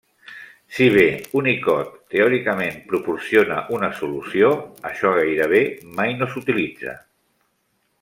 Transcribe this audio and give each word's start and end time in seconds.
Si 0.77 0.85
bé 0.93 1.03
Unicode, 1.41 1.91
teòricament, 2.15 2.81
proporciona 2.95 3.61
una 3.79 3.93
solució, 4.01 4.53
això 4.93 5.15
gairebé 5.23 5.65
mai 6.01 6.21
no 6.23 6.35
s'utilitza. 6.35 7.01